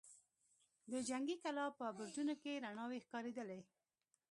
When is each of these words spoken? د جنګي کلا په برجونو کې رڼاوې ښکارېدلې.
د 0.91 0.93
جنګي 1.09 1.35
کلا 1.43 1.65
په 1.77 1.85
برجونو 1.97 2.35
کې 2.41 2.61
رڼاوې 2.63 2.99
ښکارېدلې. 3.05 3.59